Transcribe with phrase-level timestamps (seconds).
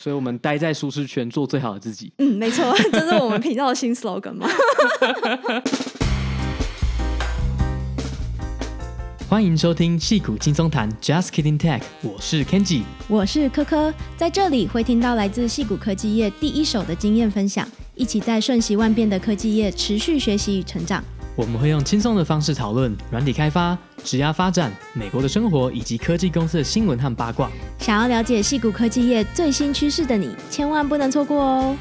[0.00, 2.12] 所以我们待在舒适圈，做最好的自己。
[2.18, 4.48] 嗯，没错， 这是我们频道的新 slogan 嘛。
[9.28, 21.02] 欢迎收听戏谷轻松谈，Just Kidding Tech，我是 Kenji，我是柯柯，在这里会听到来自戏谷科技业第一手的经验分享，一起在瞬息万变的科技业持续学习与成长。
[21.38, 27.48] 我们会用轻松的方式讨论软体开发、职涯发展、美国的生活以及科技公司的新闻和八卦。
[27.78, 31.76] 想要了解矽谷科技业最新趋势的你，千万不能错过哦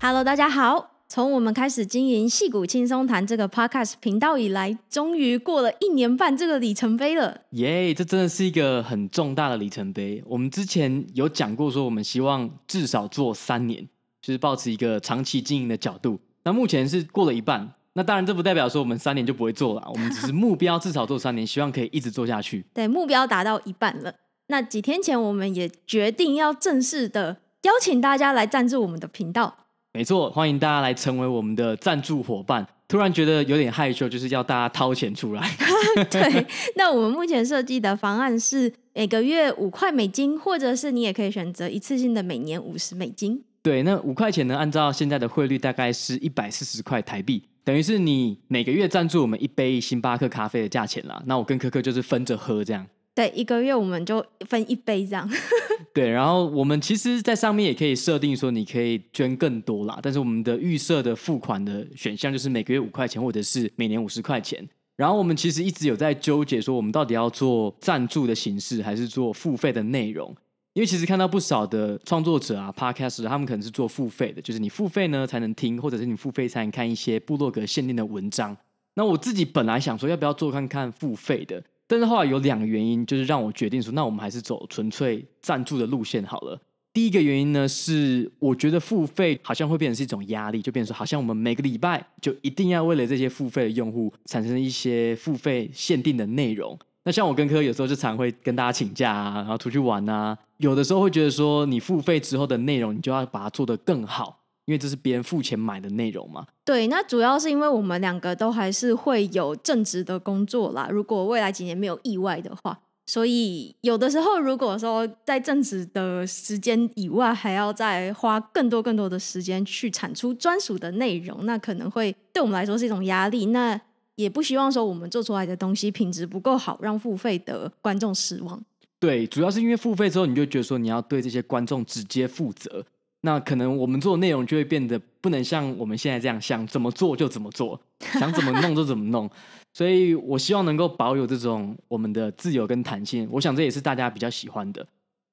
[0.00, 0.90] ！Hello，大家好。
[1.08, 7.42] 从我们开始经营矽谷轻松谈这个 Podcast 频道以来，终于过了一年半这个里程碑了。
[7.50, 10.20] 耶，这真的是一个很重大的里程碑。
[10.26, 13.88] 我们之前有讲过，说我们希望至少做三年。
[14.28, 22.62] 就是保持一个长期经营的角度，那目前是过了一半，那当然这不代表说我们三年就不会做了，我们只是目标至少做三年，希望可以一直做下去。
[22.74, 24.12] 对，目标达到一半了。
[24.48, 29.56] 那几天前我们也决定要正式的邀请大家来赞助我们的频道。
[29.94, 32.66] 没错，欢迎大家来成为我们的赞助伙伴。
[32.86, 35.50] 突然觉得有点害羞，就是要大家掏钱出来。
[36.10, 43.42] 对，那我们目前设计的方案是每个月五块美金，或者是你也可以选择一次性的每年五十美金。
[43.68, 44.56] 对，那五块钱呢？
[44.56, 51.22] 按照现在的汇率，大概是一百四十块台币，等于是你每个月赞助我们一杯星巴克咖啡的价钱啦。
[51.26, 52.86] 那我跟柯柯就是分着喝这样。
[53.14, 55.28] 对，一个月我们就分一杯这样。
[55.92, 59.98] 对，然后我们其实，在上面也可以设定说，你可以捐更多啦。
[60.02, 64.66] 但是我们的预设的付款的选项就是每个月五块钱，或者是每年五十块钱。
[64.96, 70.34] 然后我们其实一直有在纠结说，我们到底要做赞助的形式，还是做付费的内容。
[70.78, 78.56] 因为其实看到不少的创作者啊，Podcast，他们可能是做付费的，就是你付费呢才能听，或者是你付费才能看一些部落格限定的文章。
[78.94, 86.56] 那我自己本来想说要不要做看看付费的，但是后来有两个原因，就是让我决定说，那我们还是走纯粹赞助的路线好了。
[86.92, 96.78] 第一个原因呢是，我觉得付费好像会变成是一种压力，就变成说好像我们每个礼拜就一定要为了这些付费的用户产生一些付费限定的内容。
[97.08, 106.46] 那像我跟科有时候就常会跟大家请假啊，然后出去玩啊，有的时候会觉得说，你付费之后的内容，你就要把它做得更好，因为这是别人付钱买的内容嘛。
[106.66, 110.86] 对，那主要是因为我们两个都还是会有正职的工作啦。
[110.90, 123.46] 如果未来几年没有意外的话，所以有的时候如果说在正职的时间以外，还要再花更多更多的时间去产出专属的内容，那可能会对我们来说是一种压力。
[123.46, 123.80] 那
[124.18, 128.60] 也不希望说我们做出来的东西品质不够好，让付费的观众失望。
[128.98, 132.84] 对，主要是因为付费之后，你就觉得说你要对这些观众直接负责，
[133.20, 139.30] 那可能我们做的内容就会变得不能像我们现在这样，想怎么做就怎么做，想怎么弄就怎么弄。
[139.72, 144.84] 所以我希望能够保有这种我们的自由跟弹性，我想这也是大家比较喜欢的。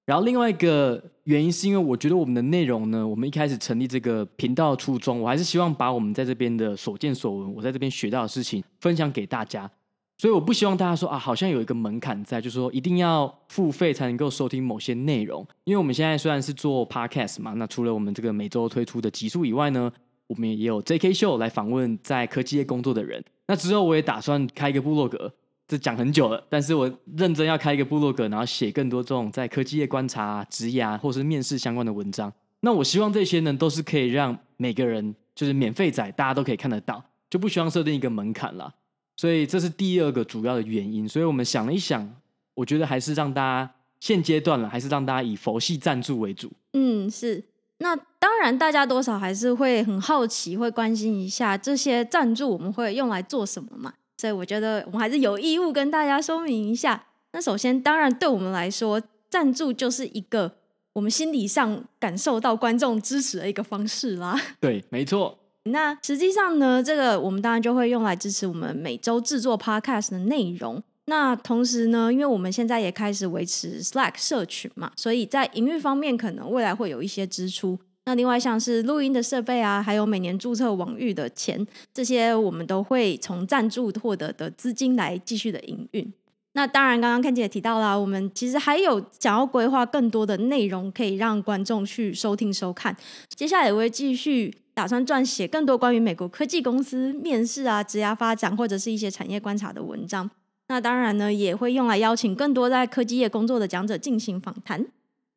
[0.05, 9.69] 然后另外一个原因是因为我觉得我们的内容呢，我们一开始成立这个频道的初衷，我还是希望把我们在这边的所见所闻，我在这边学到的事情分享给大家。
[10.17, 15.45] 所以我不希望大家说啊，好像有一个门槛在，就是说一定要付费才能够收听某些内容。
[15.65, 19.91] 因为我们现在虽然是做 Podcast 嘛，那除了我们这个每周推出的集数以外呢，
[20.27, 23.21] 我们也有 JK Show 来访问在科技业工作的人。
[23.47, 25.33] 那之后我也打算开一个部落格。
[25.67, 32.31] 这讲很久了，但是我认真要开一个部落格，然后写更多这种在科技业观察、啊、职涯或是面试相关的文章。
[32.59, 38.73] 那我希望这些呢，都是可以让每个人就是免费载，大家都可以看得到，就不希望设定一个门槛了。
[39.17, 41.07] 所以这是第二个主要的原因。
[41.07, 42.15] 所以我们想了一想，
[42.53, 46.51] 我觉得还是让大家现阶段了，还是让大家以佛系赞助为主。
[46.73, 47.43] 嗯，是。
[47.79, 53.93] 那当然，大家多少还是会很好奇，会关心一下这些赞助我们会用来做什么嘛？
[54.17, 57.05] 所以我觉得我们还是有义务跟大家说明一下。
[57.33, 60.51] 那首先，当然对我们来说，赞助就是一个
[60.93, 64.39] 我们心理上感受到观众支持的一个方式啦。
[64.61, 65.37] 对，没错。
[65.63, 70.81] 那实际上呢，这个我们当然就会用来支持我们每周制作 Podcast 的内容。
[71.07, 77.77] 那同时呢，因为我们现在也开始维持 Slack 社群嘛，所以在营运方面可能未来会有一些支出。
[78.07, 86.13] 那另外像是录音的设备啊，还有每年注册网域的钱，这些我们都会从赞助获得的资金来继续的营运。
[86.53, 92.95] 那当然，刚刚 Kenji 也提到了，我们其实还有想要规划更多的内容，可以让观众去收听收看。
[93.35, 100.29] 接下来我会继续打算撰写更多关于美国科技公司面试啊、职涯发展或者是一些产业观察的文章。
[100.67, 104.85] 那当然呢，也会用来邀请更多在科技业工作的讲者进行访谈。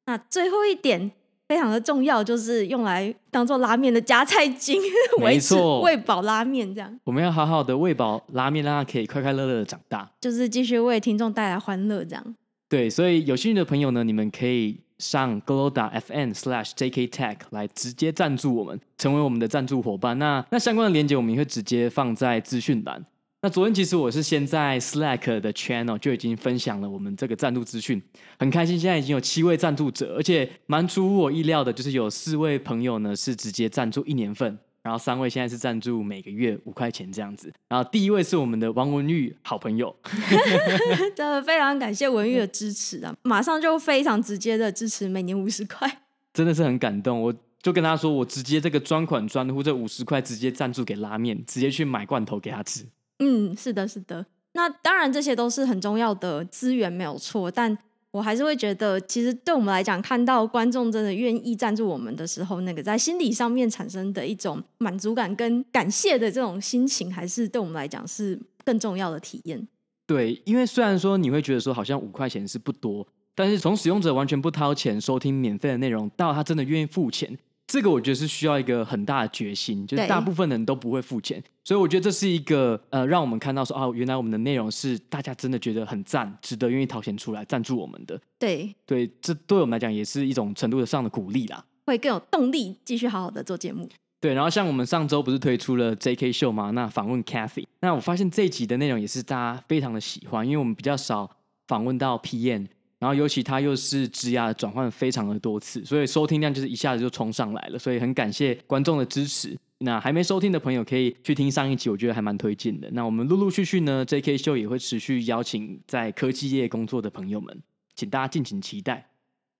[0.05, 1.12] 那最后一点。
[1.49, 4.79] 非常的重要，就是用来当做拉面的夹菜精，
[5.23, 7.00] 维持喂饱拉面这样。
[7.05, 12.37] 我们要好好的喂饱拉面，让它可以快快乐乐的长大，就是继续为听众带来欢乐这样。
[12.69, 20.19] 对，所以有兴趣的朋友呢，你们可以上 Glo.fm/slash/jktech 来直接赞助我们，成为我们的赞助伙伴。
[20.19, 23.03] 那那相关的链接我们也会直接放在资讯栏。
[23.40, 28.02] 那昨天其实我是先在 Slack 的 channel 就已经分享了我们这个赞助资讯，
[28.37, 37.52] 很开心，现在已经有七位赞助者，而且蛮出乎我意料的，就是有四位朋友呢是直接赞助一年份，然后三位现在是赞助每个月五块钱这样子。
[37.69, 39.94] 然后第一位是我们的王文玉好朋友，
[41.14, 45.88] 真的非常感谢文玉的支持啊， 马上就非常直接的支持，每年五十块，
[46.35, 47.23] 真的是很感动。
[47.23, 47.32] 我
[47.62, 52.85] 就跟他说，我直接这个专款专户这五十块直接赞助给拉面，直接去买罐头给他吃。
[53.19, 54.25] 嗯，是的，是的。
[54.53, 57.50] 那当然，这些都是很重要的资源，没有错。
[57.50, 57.76] 但
[58.11, 69.69] 我还是会觉得，其实对我们来讲，看到观众真的愿意赞助我们的时候，那个在心理上面产生的一种满足感跟感谢的这种心情，还是对我们来讲是更重要的体验。
[70.06, 77.38] 对，因为虽然说你会觉得说好像五块钱是不多，但是从使用者完全不掏钱收听免费的内容，到他真的愿意付钱。
[77.69, 88.19] 这个我觉得是需要一个很大的决心，就是大部分人都不会付钱，所以我觉得这是一个呃，让我们看到说哦，原来我们的内容是大家真的觉得很赞，值得愿意掏钱出来赞助我们的。
[88.38, 93.87] 对对，这对我们来讲也是一种程度上的鼓励啦，会更有动力继续好好的做节目。
[94.19, 96.71] 对，然后像我们上周不是推出了 JK 秀吗？
[96.71, 101.31] 那访问 Cathy，那我发现这一集的内容也是大家非常的喜欢，因为我们比较少
[101.67, 102.67] 访问到 PM。
[102.99, 109.56] 然后尤其他又是枝丫转换非常的多次，所以收听量就是一下子就冲上来了，所以很感谢观众的支持。
[109.79, 112.89] 那还没收听的朋友可以去听上一集，我觉得还蛮推荐的。
[112.91, 117.62] 那我们陆陆续续呢，JK 秀也会持续邀请在科技业工作的朋友们，
[117.95, 119.06] 请大家敬请期待。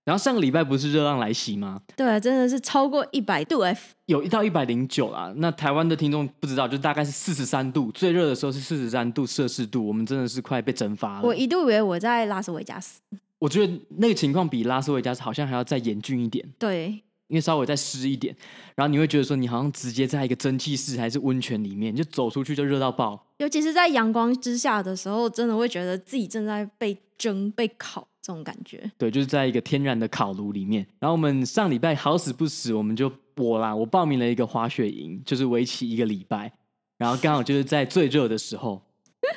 [0.05, 1.82] 然后上个礼拜不是热浪来袭吗？
[1.94, 5.32] 对，真的是超过一百度 F，有一到一百零九啦。
[5.37, 11.23] 那台湾的听众不知道，就大概是四十三度，最热的时候是四十三度摄氏度，我们真的是快被蒸发了。
[11.23, 13.00] 我一度以为我在拉斯维加斯。
[13.38, 16.88] 我觉得那个情况比拉斯维加斯好像还要再严峻一点，对，
[17.29, 18.35] 因为稍微再湿一点，
[18.75, 23.26] 然后你会觉得说你好像直接在一个蒸汽室还是温泉里面，就走出去就热到爆。
[23.37, 28.90] 尤其是在阳光之下的时候，真的会觉得自己正在被蒸、被烤这种感觉。
[28.99, 30.85] 对，就是在一个天然的烤炉里面。
[30.99, 36.52] 然后我们上礼拜好死不死，我们就我啦，我报名了一个滑雪营，就是为期一个礼拜，
[36.96, 38.82] 然后刚好就是在最热的时候。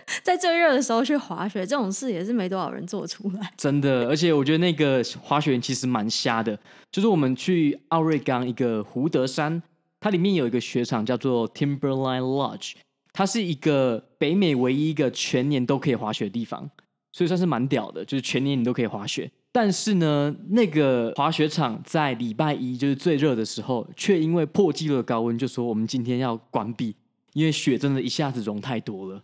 [0.23, 3.51] 在最热的时候去滑雪，这种事也是没多少人做出来。
[3.57, 6.57] 真的，而且我觉得那个滑雪其实蛮瞎的。
[6.91, 9.61] 就是我们去奥瑞冈一个胡德山，
[9.99, 12.73] 它里面有一个雪场叫做 Timberline Lodge，
[13.13, 16.69] 它是一个北美唯一一个全年都可以滑雪的地方，
[17.11, 19.29] 所以算是蛮屌的，就是全年你都可以滑雪。
[19.53, 26.95] 但是呢，那个滑雪场在礼拜一就是最热的时候，却因为破纪录的高温，就说我们今天要关闭，
[27.33, 29.21] 因为雪真的一下子融太多了。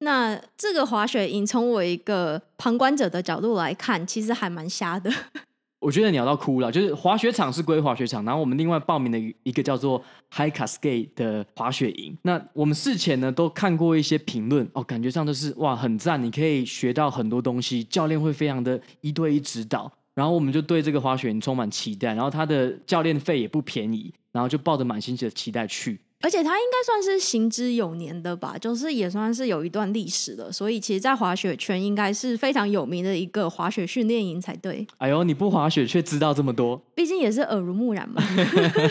[0.00, 5.10] 那这个滑雪营从我一个旁观者的角度来看，其实还蛮瞎的。
[5.80, 12.14] 我觉得你要到哭了，就是滑雪场是归滑雪场，然后我们另外报名的一个叫做 High Cascade 的滑雪营。
[12.22, 19.90] 那我们事前呢都看过一些评论，哦，感觉上都是哇很赞，你可以学到很多东西，教练会非常的一对一指导。
[20.12, 25.98] 然后我们就对这个滑雪营充满期待，然后他的教练费也不便宜，然后就抱着满心的期待去。
[26.22, 34.86] 而且它应该算是行之有年的吧，就是也算是有一段历史了，所以其实，在滑雪圈应该是非常有名的一个滑雪训练营才对。
[34.98, 38.22] 哎呦，你不滑雪却知道这么多，毕竟也是耳濡目染嘛。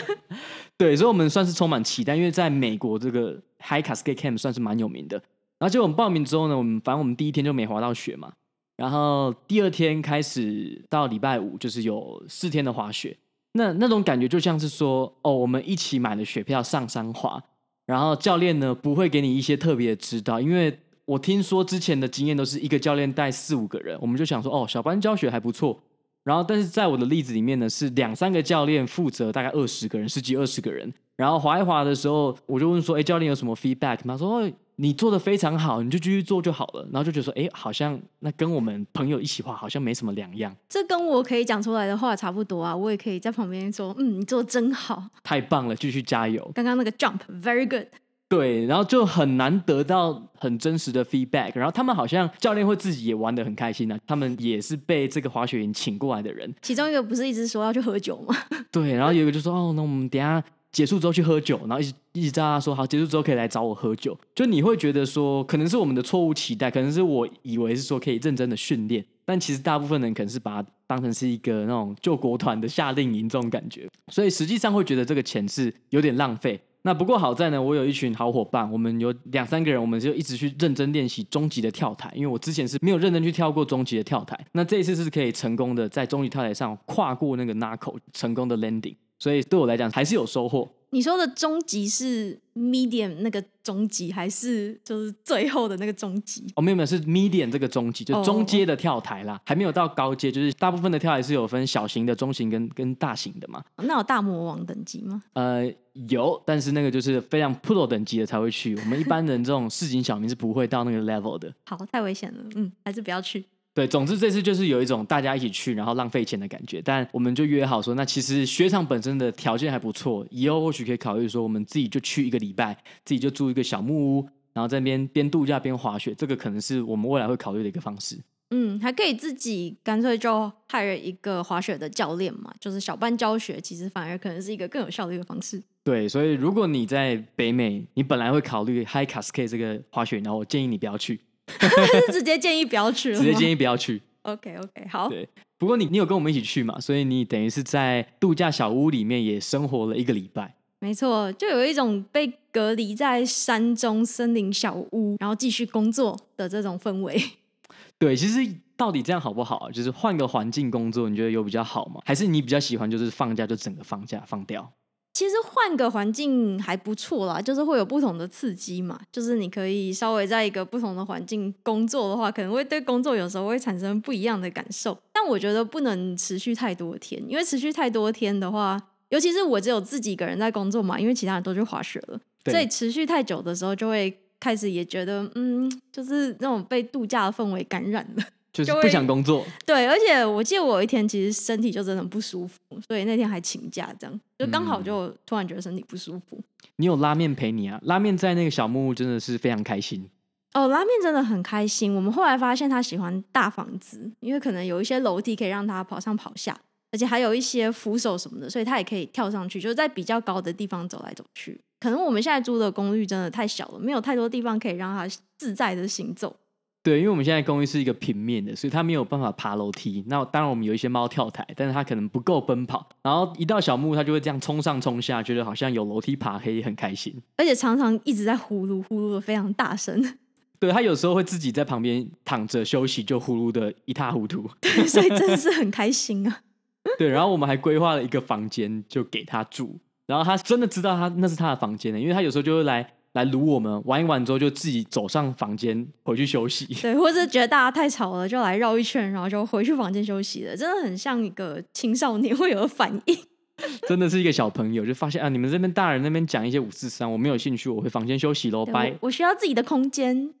[0.76, 5.16] 对，所以我们算是充满期待，因为在美国这个 High Cascade Camp 算是蛮有名的。
[5.58, 8.32] 然后结果我们报名之后呢，我们反正我们第一天就没滑到雪嘛，
[8.76, 13.16] 然后第二天开始到礼拜五就是有四天的滑雪。
[13.52, 17.42] 那那种感觉就像是说，哦，我们一起买了雪票上山滑，
[17.86, 25.78] 然后教练呢不会给你一些特别的指导，因为我听说之前的经验都是一个教练带四五个人，我们就想说，哦，小班教学还不错。
[26.22, 30.92] 然后，但是在我的例子里面呢，是两三个教练负责大概二十个人，十几二十个人。
[31.16, 33.98] 然后滑一滑的时候，我就问说，哎，教练有什么 feedback？
[34.06, 36.82] 他说，哦，你做的非常好，你就继续做就好了。
[36.90, 40.56] 然后就觉得说，哎，好像那跟我们朋友一起滑好像没什么两样。
[40.70, 46.50] 这跟我可以讲出来的话差不多啊，我也可以在旁边说，嗯，你做的真好，太棒了，继续加油。
[46.54, 47.88] 刚刚那个 jump very good。
[48.26, 54.00] 对，然后就很难得到很真实的 feedback，然后他们好像教练会自己也玩的很开心呢、啊。
[54.06, 58.34] 他们也是被这个滑雪营请过来的人，其中一个不是一直说要去喝酒吗？
[58.70, 60.40] 对，然后有一个就说哦，那我们等下
[60.72, 64.18] 结束之后去喝酒，然后一直一直在他说好，结束之后可以来找我喝酒。
[64.34, 76.60] 就你会觉得说，可能是我们的错误期待，可能是我以为是说可以认真的训练，但其实大部分人可能是把它当成是一个那种救国团的夏令营这种感觉，所以实际上会觉得这个钱是有点浪费。
[76.82, 82.10] 那不过好在呢，我有一群好伙伴，我们有两三个人，我们就一直去认真练习终极的跳台。
[82.14, 90.68] 因为我之前是没有认真去跳过终极的跳台，那这一次是可以成功的在终极跳台上跨过那个 knuckle，成功的 landing，所以对我来讲还是有收获。
[90.92, 96.44] 你说的终极是 medium 那个终极，还是就是最后的那个终极？
[96.56, 99.40] 哦，没有没有，是 medium 这个终极，就中阶的跳台啦，oh.
[99.46, 100.32] 还没有到高阶。
[100.32, 103.62] 就是大部分的跳台是有分小型的、中型跟跟大型的嘛。
[103.76, 105.22] 那有大魔王等级吗？
[105.34, 105.72] 呃，
[106.08, 108.74] 有，但是那个就是非常 pro 等级的才会去。
[108.74, 111.54] 我们一般人这种市井小民是不会到那个 level 的。
[111.66, 113.44] 好，太危险了，嗯，还是不要去。
[113.80, 116.82] 对，总之这次就是有一种大家一起去，然后浪费钱的感觉。
[116.84, 126.14] 但我们就约好说，那其实雪场本身的条件还不错，以后或许可以考虑说，我们自己就去一个礼拜，自己就租一个小木屋，然后在那边边度假边滑雪。
[126.14, 128.18] 这个可能是我们未来会考虑的一个方式。
[128.50, 135.62] 嗯，还可以自己干脆就 hire 一个滑雪的教练嘛，就是小班教学，其实反而可能是一个更有效的一个方式。
[135.82, 141.18] 对，所以如果你在北美，你本来会考虑 High Cascade 这个滑雪，然后我建议你不要去。
[142.12, 144.00] 直接建议不要去了，直接建议不要去。
[144.22, 145.08] OK OK，好。
[145.08, 145.28] 对，
[145.58, 146.78] 不过你你有跟我们一起去嘛？
[146.80, 150.54] 所以你等于是在度假小屋里面也生活了一个礼拜。
[150.78, 157.22] 没错，就有一种被隔离在山中森林小屋，然后继续工作的这种氛围。
[157.98, 158.40] 对，其实
[158.76, 159.70] 到底这样好不好？
[159.70, 162.00] 就是换个环境工作，你觉得有比较好吗？
[162.06, 164.72] 还是你比较喜欢就是放假就整个放假放掉？
[165.12, 168.98] 其实换个环境还不错啦，就是会有不同的刺激嘛。
[169.10, 174.96] 就是你可以稍微在一个不同的环境工作的话，可能会对工作有时候会产生不一样的感受。
[175.12, 188.24] 但我觉得不能持续太多天，因为持续太多天的话，尤其是我只有自己一个人在工作嘛，因为其他人都去滑雪了，所以持续太久的时候，就会开始也觉得，嗯，就是那种被度假的氛围感染了。
[188.52, 196.36] 就是不想工作，对，而且我记得我有一天其实身体就真的很不舒服，所以那天还请假，这样就刚好就突然觉得身体不舒服。
[196.36, 196.44] 嗯。
[196.76, 197.78] 你有拉面陪你啊？
[197.84, 200.08] 拉面在那个小木屋真的是非常开心
[200.54, 201.94] 哦，拉面真的很开心。
[201.94, 206.58] 我们后来发现他喜欢大房子，因为可能有一些楼梯可以让他跑上跑下，
[206.90, 211.60] 而且还有一些扶手什么的，所以他也可以跳上去，就是在比较高的地方走来走去。
[211.78, 215.06] 可能我们现在租的公寓真的太小了，没有太多地方可以让他
[215.38, 216.34] 自在的行走。
[216.82, 220.02] 对，因为我们现在公寓是一个平面的，所以它没有办法爬楼梯。
[220.06, 222.88] 那当然，我们有一些猫跳台，但是它可能不够奔跑。
[223.02, 227.14] 然后一到小木屋，它就会这样冲上冲下，觉得好像有楼梯爬，可以很开心。
[227.36, 230.02] 而且常常一直在呼噜呼噜的非常大声。
[230.58, 234.48] 对，它有时候会自己在旁边躺着休息，就呼噜的一塌糊涂。
[234.62, 236.40] 对，所以真的是很开心啊。
[236.96, 239.78] 对，然后我们还规划了一个房间，就给它住。
[240.06, 242.94] 然后他真的知道他那是他的房间的，因为他有时候就会来。
[243.12, 246.66] 来撸我们玩一玩之后，就自己走上房间回去休息。
[246.80, 250.56] 对，或者觉得大家太吵了，就来绕一圈，然后就回去房间休息了。
[250.56, 253.18] 真的很像一个青少年会有的反应。
[253.86, 258.96] 真的是一个小朋友，就发现啊，你们这边大人那边讲一些五四三，我没有兴趣，我回房间休息喽，拜。
[259.00, 260.32] 我需要自己的空间。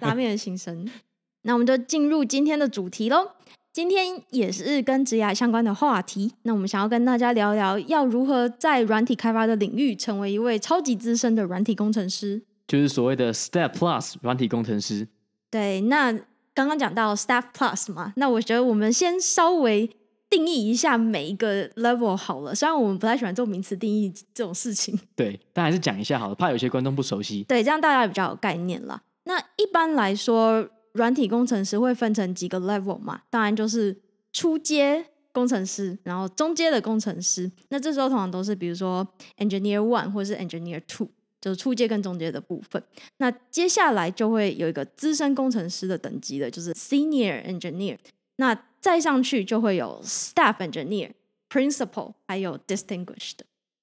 [0.00, 0.88] 拉面的心声。
[1.42, 3.32] 那我们就进入今天的主题喽。
[3.78, 6.32] 今天也是跟职涯相关的话题。
[6.42, 15.06] 那我们想要跟大家聊聊，要如何在软体开发的领域成为一位超级资深的软体工程师，就是所谓的 Step Plus 软体工程师。
[15.48, 16.10] 对，那
[16.52, 19.88] 刚刚讲到 Step Plus 嘛，那我觉得我们先稍微
[20.28, 22.52] 定义一下每一个 level 好了。
[22.52, 27.44] 虽然我们不太喜欢做名词定义这种事情，对，但还是讲一下好了，怕有些观众不熟悉。
[27.44, 29.00] 对，这样大家也比较有概念了。
[29.22, 30.68] 那一般来说。
[30.98, 33.22] 软体工程师会分成几个 level 嘛？
[33.30, 33.96] 当然就是
[34.32, 37.48] 初阶工程师，然后中阶的工程师。
[37.68, 41.08] 那这时候通常都是比如说 engineer one 或是 engineer two，
[41.40, 42.82] 就是初阶跟中阶的部分。
[43.18, 47.96] 那接下来就会有一个资深工程师的等级的，就是 senior engineer。
[48.36, 51.12] 那再上去就会有 staff engineer、
[51.48, 53.38] principal，还有 distinguished。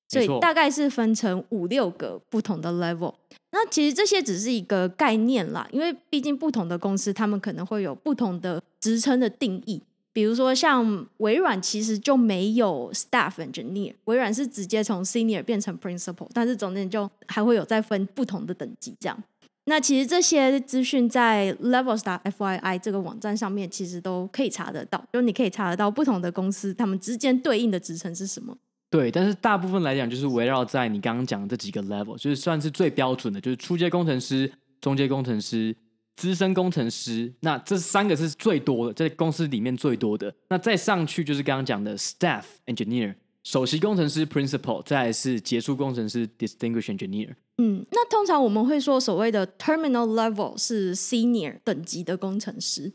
[0.07, 3.13] 所以大概是分成五六个不同的 level。
[3.51, 9.81] 那其实这些只是一个概念啦，因为毕竟不同的公司，他们可能会有不同的职称的定义。
[10.11, 19.23] 比如说像微软，其实就没有 staff engineer，微软是直接从 senior 变成 principal，但是中间就还会有再分不同的等级这样。
[19.65, 28.55] 那其实这些资讯在 Levels.fyi 这个网站上面，其实都可以查得到，就你可以查得到不同的公司他们之间对应的职称是什么。
[28.89, 34.49] 对，但是大部分来讲，就是围绕在你刚刚讲的这几个 level，就是算是最标准的，就是初阶工程师、
[34.79, 35.75] 中阶工程师、
[36.15, 37.33] 资深工程师。
[37.41, 40.33] 那这三个是最多的，在公司里面最多的。
[40.49, 43.13] 那再上去就是刚刚讲的 staff engineer、
[43.43, 47.33] 首席工程师 principal，再来是杰出工程师 distinguished engineer。
[47.57, 52.93] 嗯，那通常我们会说所谓的 terminal level 是 senior 等级的工程师。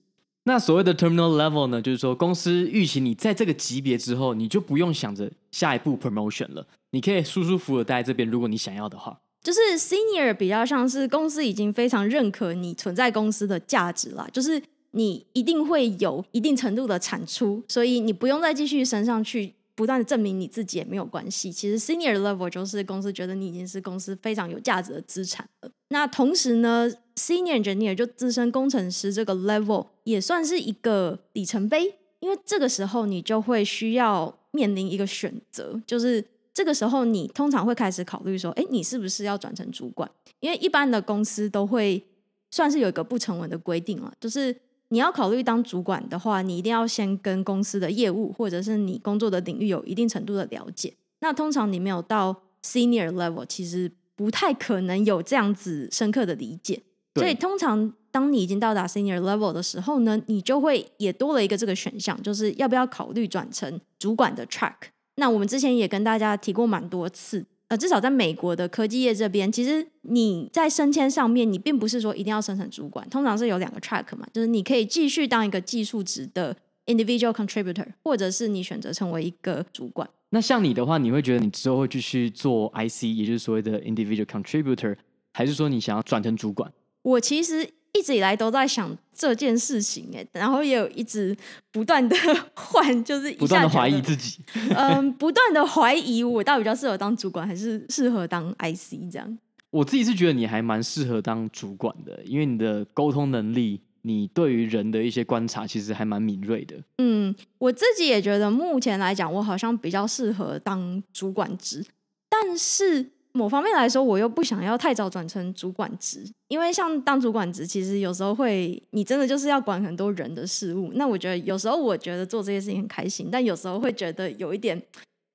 [0.50, 9.16] 那所谓的 terminal level 呢，就是说公司预期你在这个级别之后，你就不用想着下一步 promotion 了，你可以舒舒服服的待在这边，如果你想要的话。
[9.44, 21.50] 就是 senior 比较像是公司已经非常认可你存在公司的价值了，就是你一定会有一定程度的产出，所以你不用再继续升上去，不断的证明你自己也没有关系。
[21.50, 25.70] 其实 senior level 就是公司觉得你已经是公司非常有价值的资产了。
[25.88, 36.24] 那同时呢，senior engineer 就资深工程师这个 level 也算是一个里程碑，因为这个时候你就会需要面临一个选择，就是。
[36.52, 40.10] 这个时候，你通常会开始考虑说：“哎，你是不是要转成主管？”
[40.40, 42.04] 因为一般的公司都会
[42.50, 44.54] 算是有一个不成文的规定了，就是
[44.90, 50.94] 你要考虑当主管的话，你一定要先跟公司的业务或者是你工作的领域有一定程度的了解。
[51.20, 56.82] 那通常你没有到 senior level，其实不太可能有这样子深刻的理解。
[57.14, 64.74] 所以通常当你已经到达 senior level 的时候呢，你就会也多了一个这个选项，就是要不要考虑转成主管的 track。
[65.16, 80.10] 那我们之前也跟大家提过蛮多次，呃，至少在美国的科技业这边，其实你在升迁上面，你并不是说一定要升成主管，通常是有两个 track 嘛，就是你可以继续当一个技术职的 individual contributor，或者是你选择成为一个主管。
[80.30, 84.96] 那像你的话，你会觉得你之后会继续做 IC，也就是所谓的 individual contributor，
[85.32, 86.72] 还是说你想要转成主管？
[87.02, 87.70] 我其实。
[87.92, 91.36] 一直以来都在想这件事情，哎，然后也有一直
[91.70, 92.16] 不断的
[92.54, 94.38] 换，就是不断的怀疑自己，
[94.74, 99.38] 嗯，不断的怀疑我到底比较适合当主管还是适合当 IC 这样。
[99.70, 106.76] 我自己是觉得你还蛮适合当主管的，因为你的沟通能力，你对于人的一些观察其实还蛮敏锐的。
[106.98, 111.84] 嗯，我自己也觉得目前来讲，我好像比较适合当主管职，
[112.28, 113.10] 但是。
[113.32, 120.90] 某方面来说，我又不想要太早转成主管职，因为像当主管职，其实有时候会，你真的就是要管很多人的事物。
[120.94, 124.82] 那我觉得有时候我觉得做这些事情很开心，但有时候会觉得有一点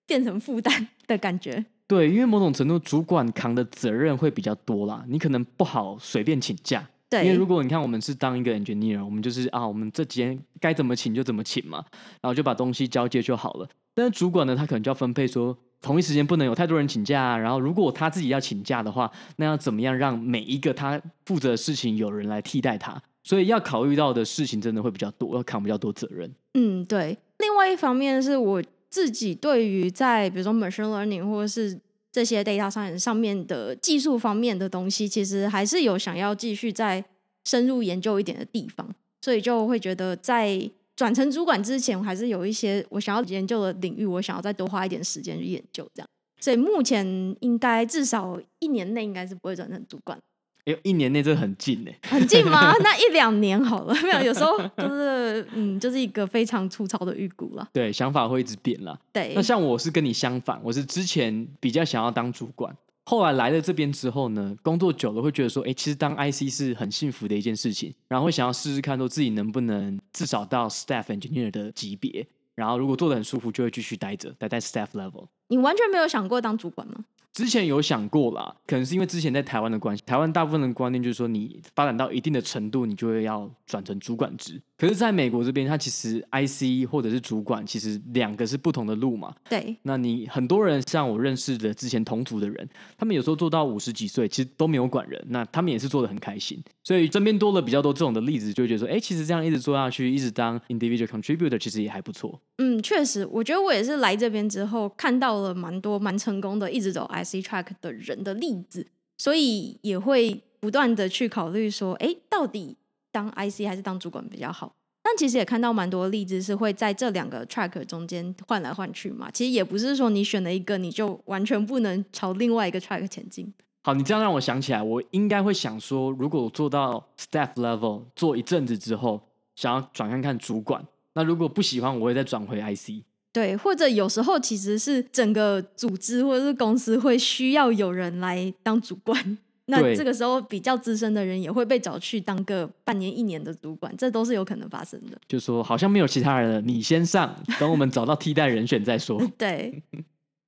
[0.05, 1.63] 变成负担的感觉。
[1.87, 6.85] 对，因为某种程度，主管扛的责任会比较多啦，你可能不好随便请假。
[7.09, 11.85] 对，因为如果你看我们是当一个 engineer，我们就是啊，我们这几天该怎么请就怎么请嘛，
[12.21, 13.69] 然后就把东西交接就好了。
[13.93, 15.57] 但是主管呢，他可能就要分配说。
[15.85, 22.99] 同一时间不能有太多人请假，然后如果他自己要请假的话，那要怎么样让每一个他负责的事情有人来替代他？
[23.23, 26.33] 所以要考虑到的事情真的会比较多，要扛比较多责任。
[26.55, 27.15] 嗯，对。
[27.37, 31.79] 另外一方面是我自己对于在比如说 machine learning 或者是
[32.11, 37.05] 这些 data science 上面的技术方面的东西，其实还是有想要继续再
[37.43, 38.89] 深入研究一点的地方，
[39.21, 40.71] 所以就会觉得在。
[40.95, 46.07] 转成主管之前，我还是有一些我想要研究的领域，我想要再多花一点时间去研究，这样。
[46.39, 47.05] 所以目前
[47.39, 50.17] 应该至少一年内应该是不会转成主管。
[50.65, 51.91] 哎呦，一年内这很近呢？
[52.03, 52.73] 很近吗？
[52.81, 57.67] 那一两年好了，没有，有时候就是嗯，就是一个非常粗糙的预估了。
[57.71, 58.99] 对，想法会一直变了。
[59.13, 62.75] 对，那像我是跟你相反，我是之前比较想要当主管。
[63.07, 75.27] 后来来了这边之后呢，工作久了会觉得说，哎，其实当 IC 是很幸福的一件事情，然后会想要试试看，说自己能不能至少到 staff engineer 的级别，然后如果做的很舒服，就会继续待着，待在 staff level。
[75.47, 77.05] 你完全没有想过当主管吗？
[77.35, 84.61] 之前有想过啦，可能是因为之前在台湾的关系，台湾大部分的观念就是说，你发展到一定的程度，你就会要转成主管职。
[84.77, 89.33] 可是，在美国这边，它其实 IC 或者是主管，其实两个是不同的路嘛。
[89.49, 89.75] 对。
[89.81, 96.61] 那你很多人像我认识的之前同组的人，他们有时候做到五十几岁，其实都没有管人，那他们也是做的很开心。
[96.85, 102.39] 所以身边多了比较多这种的例子，就会觉得说，哎，其实这样一直做下去，一直当 individual contributor，其实也还不错。
[102.59, 108.23] 嗯，确实，我觉得我也是来这边之后看到了蛮多蛮成功的，一直走 IC C track 的人。
[108.23, 112.77] 的例子，所以也会不断的去考虑说，哎，到底
[113.11, 114.73] 当 IC 还是当主管比较好？
[115.03, 119.29] 但其实也看到蛮多例子是会在这两个 track 中间换来换去嘛。
[119.29, 123.53] 其实也不是说你选了一个，你就完全不能朝另外一个 track 前进。
[123.83, 129.21] 好，你这样让我想起来，我应该会想说，如果做到 staff level 做一阵子之后，
[129.55, 130.83] 想要转看看主管，
[131.13, 133.05] 那如果不喜欢，我会再转回 IC。
[133.35, 145.17] 对，或者有时候其实是整个组织或者是公司会需要有人来当主管，那这个时候比较资深的人也会被找去当个半年一年的主管，这都是有可能发生的。
[145.27, 149.21] 就说好像没有其他人了，你先上，等我们找到替代人选再说。
[149.37, 149.83] 对，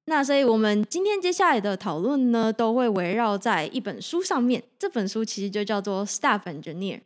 [0.05, 6.99] 那所以我们今天接下来的讨论呢，都会围绕在一本书上面，这本书其实就叫做《Staff Engineer》。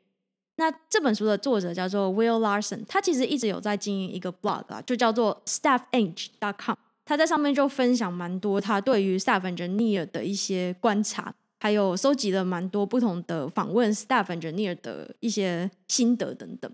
[0.61, 6.75] 那这本书的作者叫做 Will Larson，他其实一直有在经营一个 blog 啊，就叫做 staffeng.com。
[7.03, 16.71] 他在上面就分享蛮多他对于 staff engineer 的一些观察，还有收集了蛮多不同的访问 staff engineer 的一些心得等等。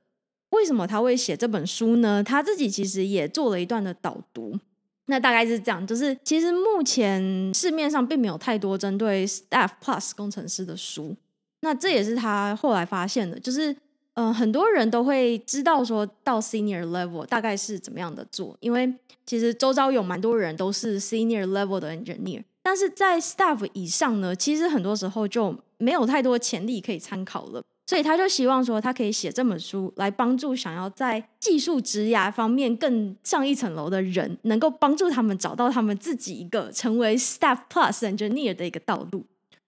[0.50, 2.22] 为什么他会写这本书呢？
[2.22, 4.60] 他自己其实也做了一段的导读。
[5.06, 11.16] 那大概是这样，就是其实目前市面上并没有太多针对 Staff Plus 工程师的书。
[11.62, 13.76] 那这也是他后来发现的，就是
[14.14, 18.92] 嗯、很多人都会知道说到 Senior Level 大概是怎么样的做，因为
[19.26, 27.62] 其实周遭有蛮多人都是 Senior Level 的 Engineer，但是在 Staff 以上呢，其实很多时候就没有太多潜力可以参考了。
[27.90, 39.24] 所以他就希望说，他可以写这本书来帮助想要在技术职涯方面更上一层楼的人，能够帮助他们找到他们自己一个成为 Staff Plus Engineer 的一个道路。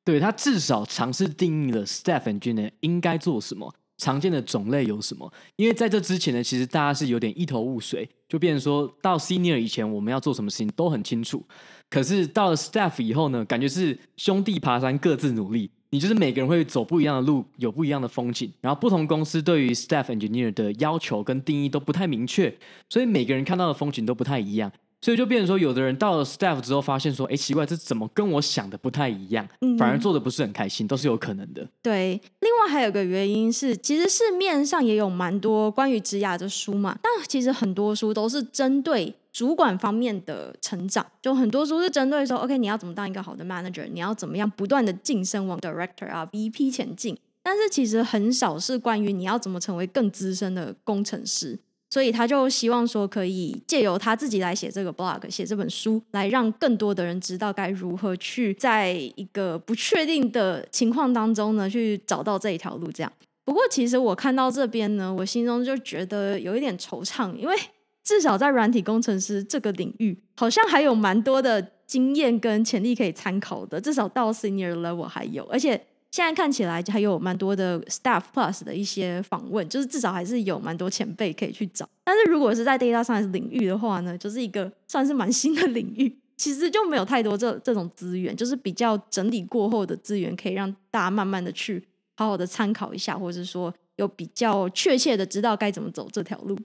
[0.10, 5.32] 对，他至少尝试定义了 Staff Engineer 应该做什么，常见的种类有什么。
[5.56, 11.46] 因为在这之前呢，其实大家是有点一头雾水，就变成说到 Senior 以前我们要做什么事情都很清楚，
[11.92, 15.70] 可是到了 Staff 以后呢，感觉是兄弟爬山各自努力。
[15.92, 22.52] 你就是每个人会走不一样的路，有不一样的风景，然后不同公司对于 staff engineer 的要求跟定义都不太明确，
[22.90, 31.68] 所以每个人看到的风景都不太一样，所以就变成说，有的人到了 staff 之后发现说，哎，奇怪，这怎么跟我想的不太一样，反而做的不是很开心，都是有可能的。
[31.82, 39.16] 对，另外还有个原因是，其实市面上也有蛮多关于职涯的书嘛，但其实很多书都是针对。
[39.32, 47.16] 主管方面的成长，就很多书是针对说，OK，你要怎么当一个好的 manager，你要怎么样不断的晋升往 director 啊、VP 前进。
[47.44, 51.60] 但是其实很少是关于你要怎么成为更资深的工程师。
[51.90, 62.92] 所以他就希望说，可以借由他自己来写这个 blog，写这本书，来让更多的人知道该如何去在一个不确定的情况当中呢，去找到这一条路。
[62.92, 63.12] 这样。
[63.44, 67.56] 不过其实我看到这边呢，我心中就觉得有一点惆怅，因为。
[68.02, 73.80] 至少在软体工程师这个领域，好像还有蛮多的经验跟潜力可以参考的。
[73.80, 75.80] 至少到 senior level 还有，而且
[76.12, 81.88] 现在看起来还有蛮多的 staff plus 的一些访问，就是至少还是有蛮多前辈可以去找。
[82.04, 96.58] 但是如果是在 data science 领域的话呢，就是一个算是蛮新的领域，其实就没有太多这这种资源，就是比较整理过后的资源，可以让大家慢慢的去好好的参考一下，或者是说有比较确切的知道该怎么走这条路。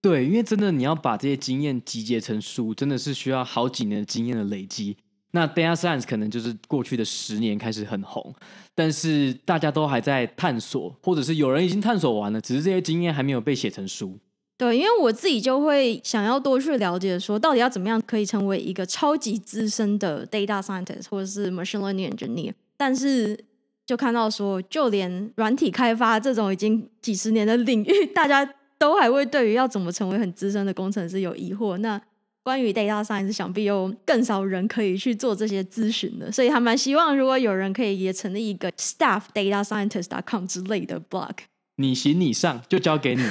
[0.00, 4.96] 对，因为真的你要把这些经验集结成书，真的是需要好几年的经验的累积。
[5.36, 8.34] 那 Data Science 可能就是过去的十年开始很红，
[8.74, 14.18] 但是大家都还在探索，或者是有人已经探索完了，只是这些经验还没有被写成书。
[14.56, 23.38] 对，因为我自己就会想要多去了解，说到底要怎么样可以成为一个超级资深的 Data Scientist 或者是 Machine Learning Engineer，但是
[23.84, 28.50] 就看到说，就连软体开发这种已经几十年的领域，大家。
[28.78, 31.78] 都还会对于要怎么成为很资深的工程师有疑惑。
[31.78, 31.98] 那
[32.46, 36.30] 关于 data science，想必有更少人可以去做这些咨询的。
[36.30, 41.34] 所以还蛮希望，如果有人可以也成立一个 staff data scientist.com 之类的 blog。
[41.78, 43.22] 你行你上，就交给你。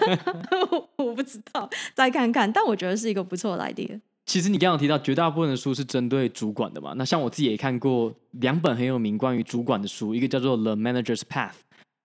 [0.98, 2.52] 我不知道，再看看。
[2.52, 3.98] 但我觉得是一个不错的 idea。
[4.26, 6.92] 其实你刚刚提到绝大部分的书是针对主管的嘛？
[6.98, 11.48] 那像我自己也看过两本很有名关于主管的书，一个叫做《The Manager's Path》，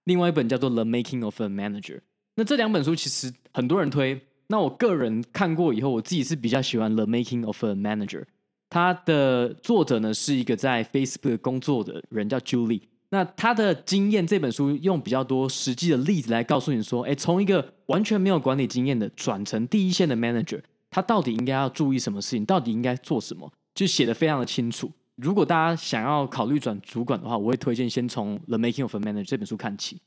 [0.06, 1.98] 另外一本叫做《The Making of a Manager》。
[2.36, 8.22] 那这两本书其实很多人推，那我个人看过以后，我自己是比较喜欢《The Making of a Manager》。
[8.68, 12.82] 他的作者呢是一个在 Facebook 工作的人，叫 Julie。
[13.12, 24.92] 那他的经验这本书用比较多实际的例子来告诉你说，哎，从一个完全没有管理经验的转成第一线的 Manager，他到底应该要注意什么事情，到底应该做什么，就写得非常的清楚。
[25.16, 30.00] 如果大家想要考虑转主管的话，我会推荐先从《The Making of a Manager》这本书看起。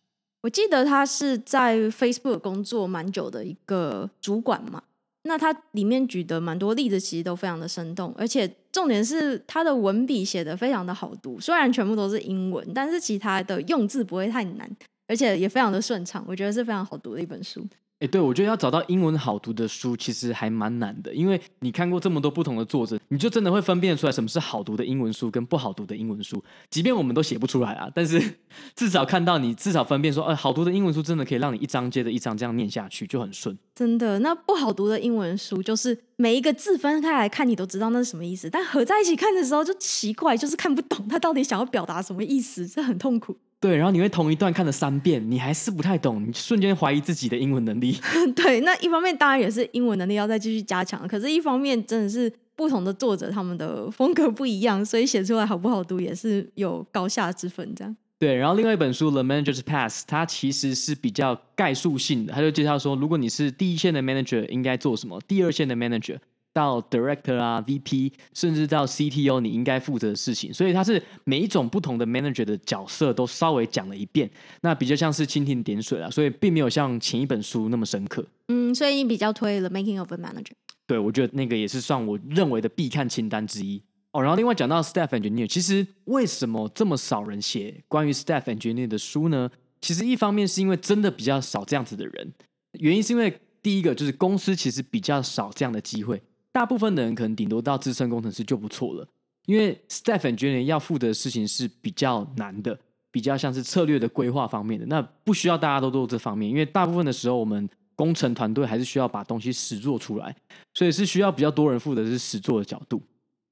[0.43, 4.83] 我记得他是在 Facebook 工作蛮久的一个主管嘛，
[5.23, 14.69] 那他里面举的蛮多例子，其实都非常的生动，而且重点是他的文笔写的非常的好读，虽然全部都是英文，但是其他的用字不会太难，
[15.07, 17.65] 而且也非常的顺畅，我觉得是非常好读的一本书。
[18.03, 26.43] 哎，对，我觉得要找到英文好读的书，其实还蛮难的，因为你看过这么多不同的作者，你就真的会分辨出来什么是好读的英文书跟不好读的英文书。
[26.69, 28.21] 即便我们都写不出来啊，但是
[28.75, 33.57] 至少看到你至少分辨说，哎，好读的英文书真的可以让你一章接着一章这样念下去，就很顺。
[33.73, 43.37] 真的，那不好读的英文书，就是每一个字分开来看，你都知道那是什么意思，但合在一起看的时候就奇怪，就是看不懂他到底想要表达什么意思，这很痛苦。
[43.63, 47.97] 对，然后你会同一段看了三遍，你还是不太懂，你瞬间怀疑自己的英文能力。
[48.35, 57.73] 对，那一方面当然也是英文能力要再继续加强，可是一方面真的是不同的作者他们的风格不一样，所以写出来好不好读也是有高下之分。
[57.77, 57.97] 这样。
[58.19, 66.17] 对，然后另外一本书《The Manager's Pass》，它其实是比较概述性的，他就介绍说，如果你是第一线的 manager 应该做什么，第二线的 manager
[66.53, 70.53] 到 director 啊，VP，甚至到 CTO，你应该负责的事情。
[70.53, 78.25] 所以它是每一种不同的 manager 的角色都稍微讲了一遍，那比较像是蜻蜓点水了，所以并没有像前一本书那么深刻。
[78.49, 80.53] 嗯，所以你比较推了 Making of a Manager。
[80.87, 83.83] 对，我觉得那个也是算我认为的必看清单之一。
[84.13, 89.51] 哦，然后另外讲到 Staff Engineer，其实为什么这么少人写关于 Staff Engineer 的书呢？
[89.81, 92.33] 其实一方面是因为真的比较少这样子的人，
[92.79, 99.07] 原因是因为第一个就是公司其实比较少这样的机会，大部分的人可能顶多到资深工程师就不错了。
[99.47, 102.79] 因为 Staff Engineer 要负责的事情是比较难的，
[103.11, 110.37] 比较像是策略的规划方面的，那不需要大家都做这方面，因为大部分的时候我们工程团队还是需要把东西实做出来，
[110.75, 113.03] 所以是需要比较多人负责是实做的角度。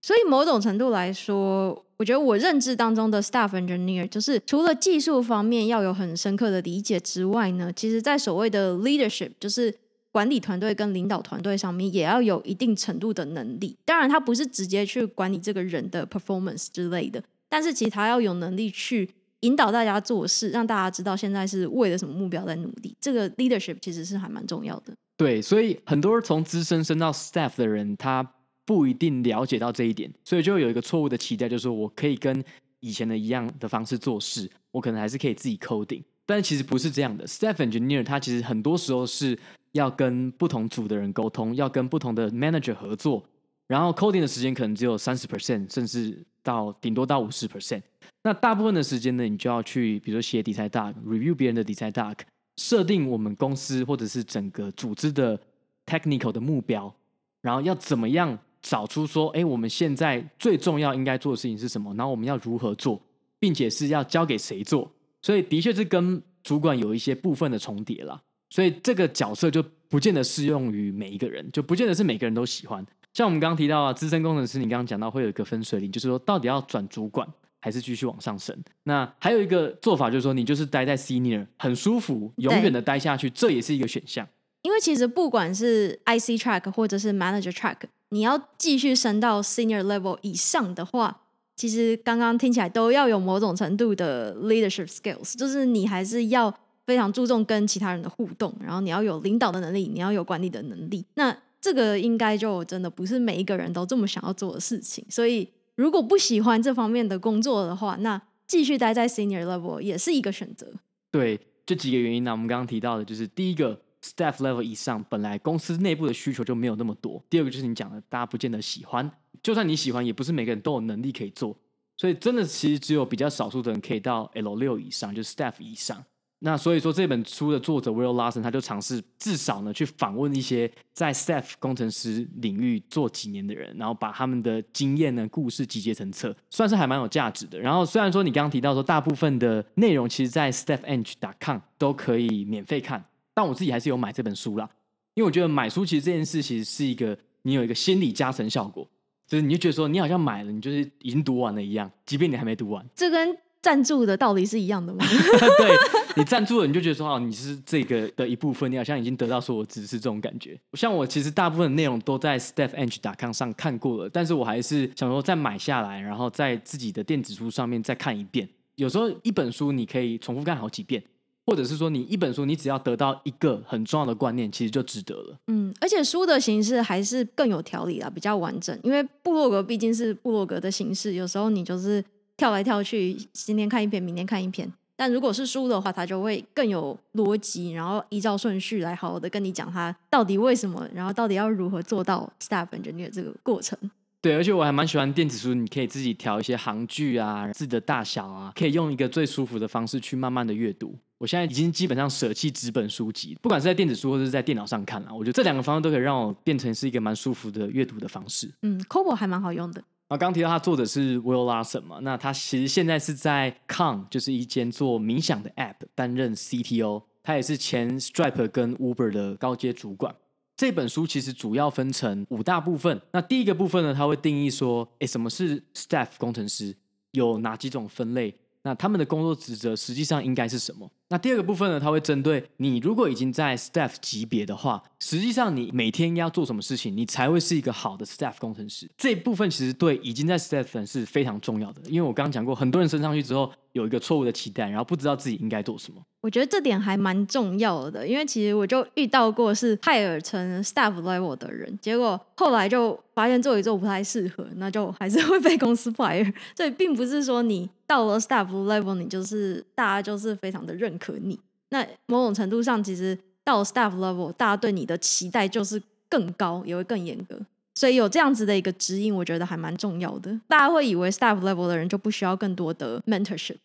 [0.03, 9.75] 所以某种程度来说，我觉得我认知当中的 staff engineer 就是除了技术方面要有很深刻的理解之外呢，其实在所谓的 leadership，就是
[10.13, 13.77] 管理团队跟领导团队上面，也要有一定程度的能力。
[13.85, 19.09] 当然，他不是直接去管理这个人的 performance 之类的，但是其实他要有能力去
[19.41, 22.97] 引导大家做事，让大家知道现在是为了什么目标在努力。
[23.01, 24.93] 这个 leadership 其实是还蛮重要的。
[25.17, 28.27] 对，所以很多从资深升到 staff 的人，他
[28.65, 32.43] 不一定了解到这一点，所以就有一个错误的期待，就是我可以跟
[32.81, 37.27] 以前的一样的方式做事，我可能还是可以自己 coding，但其实不是这样的。
[37.27, 39.39] Staff engineer 他其实很多时候是
[39.73, 43.25] 要跟不同组的人沟通，要跟不同的 manager 合作，
[43.67, 47.83] 然后 coding 的时间可能只有三十 percent，甚至到顶多到五十 percent。
[48.23, 52.17] 那大部分的时间呢，你就要去，比如说写 design doc，review 别人的 design doc，
[52.57, 55.39] 设定我们公司或者是整个组织的
[55.87, 56.95] technical 的目标，
[57.41, 58.39] 然后要怎么样。
[58.63, 61.95] 找出说，哎，我们现在最重要应该做的事情是什么？
[61.95, 63.01] 然后我们要如何做，
[63.39, 64.93] 并且是要交给谁做？
[65.23, 68.23] 所以的确是跟主管有一些部分的重叠了。
[68.51, 72.85] 所以这个角色就不见得适用于每一个人，就不见得是每个人都喜欢。
[73.15, 77.27] 像我们刚刚提到啊，资深工程师，你刚刚讲到会有一个分水岭，就是说到底要转主管
[77.61, 78.57] 还是继续往上升？
[78.85, 84.27] 那还有一个做法就是说，你就是待在 senior 很舒服，永远的待下去，这也是一个选项。
[84.63, 87.77] 因为其实不管是 IC track 或者是 manager track。
[88.13, 91.23] 你要继续升到 senior level 以上的话，
[91.55, 96.53] 其实刚刚听起来都要有某种程度的 leadership skills，就是你还是要
[96.91, 101.07] 非常注重跟其他人的互动，然后你要有领导的能力，你要有管理的能力。
[101.15, 105.07] 那这个应该就真的不是每一个人都这么想要做的事情。
[105.09, 110.67] 所以如果不喜欢这方面的工作的话，那继续待在 senior level 也是一个选择。
[111.13, 113.81] 对，这几个原因呢，我们刚刚提到的就是第一个。
[114.03, 117.23] Staff level 以上，本来公司内部的需求就没有那么多。
[117.29, 121.55] 第二个就是你讲的，大家不见得喜欢，就算你喜欢，也不是每个人都有能力可以做。
[121.99, 126.03] 所以真的其实只有比较少数的人可以到 L 六以上，就是 Staff 以上。
[126.43, 137.59] 那所以说这本书的作者 Will Larson 他就尝试至少呢去访问一些在 Staff 工程师领域做几年的人，然后把他们的经验呢故事集结成册，算是还蛮有价值的。
[137.61, 143.05] 然后虽然说你刚刚提到说大部分的内容其实在 staffeng.com 都可以免费看。
[143.33, 144.69] 但我自己还是有买这本书啦，
[145.15, 148.87] 因为我觉得买书其实这件事其实是一个你有一个心理加成效果，
[149.27, 152.85] 就是你就觉得说你好像买了，你就是已经读完了一样，即便你还没读完。
[152.95, 155.05] 这跟赞助的道理是一样的吗？
[155.59, 155.77] 对，
[156.17, 160.59] 你赞助了，你就觉得说哦，你是这个的一部分，你好像已经得到所有知识这种感觉。
[160.75, 168.49] 像我其实大部分的内容都在 stephange.com 上看过了，但是我还是想说再买下来，然后在自己的电子书上面再看一遍。
[168.77, 171.03] 有时候一本书你可以重复看好几遍。
[171.47, 175.37] 或者是说，你一本书，你只要得到一个很重要的观念，其实就值得了。
[175.49, 178.79] 嗯，而且书的形式还是更有条理啦，比较完整。
[178.85, 182.05] 因为部落格毕竟是部落格的形式，有时候你就是
[182.41, 184.67] 跳来跳去，今天看一篇，明天看一篇。
[184.97, 193.79] 但如果是书的话，它就会更有逻辑，然后依照顺序来好好的跟你讲它到底为什么，然后到底要如何做到 staff engineer 这个过程。
[194.23, 200.97] 对，而且我还蛮喜欢电子书，你可以自己调一些行距啊、字的大小啊，可以用一个最舒服的方式去慢慢的阅读。
[201.19, 208.51] 我现在已经基本上舍弃纸本书籍，不管是在电子书或者是在电脑上看了，我觉得这两个方式都可以让我变成是一个蛮舒服的阅读的方式。
[208.63, 209.85] 嗯，Kobo 还蛮好用的。
[210.11, 220.13] 啊，刚提到他作者是 Will Larson 嘛，那他其实现在是在 Con，就是一间做冥想的 App 担任 CTO，他也是前 Stripe 跟 Uber 的高阶主管。
[220.57, 223.01] 这本书其实主要分成五大部分。
[223.13, 226.77] 那第一个部分呢，他会定义说，诶，什么是 Staff 工程师？
[227.13, 228.35] 有哪几种分类？
[228.63, 230.91] 那他们的工作职责实际上应该是什么？
[231.09, 238.89] 那第二个部分呢，它会针对你如果已经在 staff 级别的话，实际上你每天要做什么事情，你才会是一个好的 staff 工程师。
[238.97, 246.01] 这部分其实对已经在 staff 是非常重要的，因为我刚刚讲过，很多人升上去之后有一个错误的期待，然后不知道自己应该做什么。
[246.21, 256.33] 我觉得这点还蛮重要的，因为其实我就遇到过是海尔成 staff level 的人，结果后来就发现做一做不太适合，那就还是会被公司 fire。
[256.55, 261.37] 所以并不是说你到了 staff level，你就是大家就是非常的认可你。
[261.71, 267.37] 那某种程度上，其实到了 staff level，大家对你的期待就是更高，也会更严格。
[267.75, 270.41] 所以有这样子的一个指引，我觉得还蛮重要的。
[270.47, 273.57] 大家会以为 staff level 的人就不需要更多的 mentorship。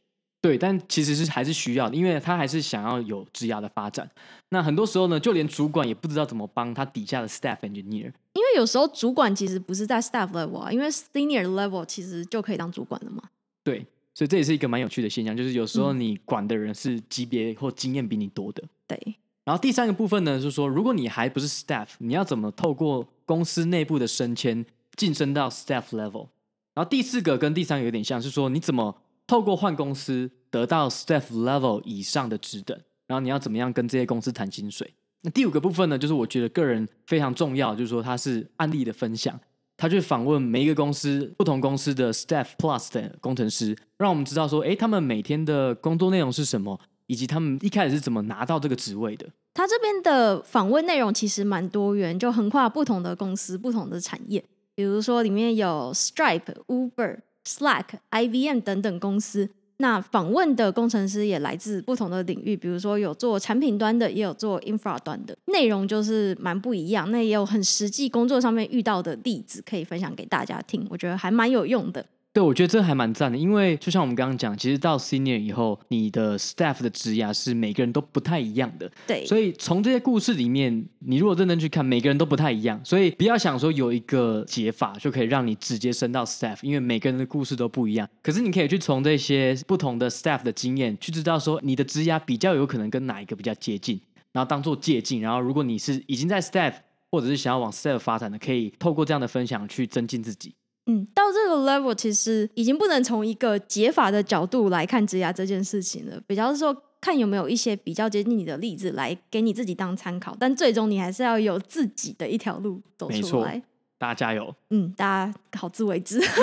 [0.42, 4.10] 对，但其实是还是需要的，因为他还是想要有职涯的发展。
[4.50, 8.12] 那很多时候呢，就连主管也不知道怎么帮他底下的 staff engineer。
[8.34, 13.22] 因为有时候主管其实不是在 staff level 啊，因为 senior level 其实就可以当主管了嘛。
[13.64, 13.86] 对，
[14.16, 18.64] 所以这也是一个蛮有趣的现象，就是有时候你管的人是级别或经验比你多的。
[18.88, 18.98] 对。
[19.44, 26.30] 然后第三个部分呢，就是说，如果你还不是 staff，你要怎么透过公司内部的升迁晋升到 staff level？
[26.74, 32.76] 然后第四个跟第三个有点像是说，你怎么透过换公司得到 staff level 以上的职等，
[33.06, 34.92] 然后你要怎么样跟这些公司谈薪水？
[35.22, 39.40] 那第五个部分呢，就是我觉得个人非常重要，就是说它是案例的分享，
[39.78, 49.28] 他去访问每一个公司、不同公司的 staff plus 的工程师，让我们知道说，诶，他们每天的工作内容是什么，以及他们一开始是怎么拿到这个职位的。
[49.54, 57.20] 他这边的访问内容其实蛮多元，就横跨不同的公司、不同的产业，比如说里面有 Stripe、Uber。
[57.48, 67.12] Slack、IBM 等等公司，那访问的工程师也来自不同的领域，比如说有做产品端的，也有做 infra 端的，内容就是蛮不一样。
[67.12, 72.06] 那也有很实际工作上面遇到的例子可以分享给大家听，我觉得还蛮有用的。
[72.36, 78.92] 对，我觉得这还蛮赞的，因为就像我们刚刚讲，其实到 senior 以后，你的 staff 的职涯是每个人都不太一样的。
[79.08, 88.06] 对，所以从这些故事里面，你如果认真去看，每个人都不太一样，所以不要想说有一个解法就可以让你直接升到 staff，因为每个人的故事都不一样。
[88.22, 93.98] 可是你可以去从这些不同的 staff 的经验，去知道说你的职涯比较有可能跟哪一个比较接近，
[94.34, 95.22] 然后当做借镜。
[95.22, 96.74] 然后如果你是已经在 staff，
[97.10, 100.54] 或者是想要往 staff 发展的，可以透过这样的分享去增进自己。
[100.88, 113.62] 嗯，到这个 level 其实已经不能从一个解法的角度来看职涯这件事情了，比较是说看有没有一些比较接近你的例子来给你自己当参考，但最终你还是要有自己的一条路走出来。
[113.98, 114.54] 大家加油！
[114.72, 116.20] 嗯，大家好自为之。